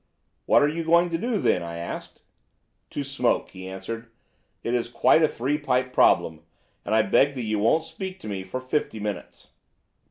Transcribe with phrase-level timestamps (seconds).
[0.47, 2.23] "What are you going to do, then?" I asked.
[2.89, 4.09] "To smoke," he answered.
[4.63, 6.39] "It is quite a three pipe problem,
[6.83, 9.49] and I beg that you won't speak to me for fifty minutes."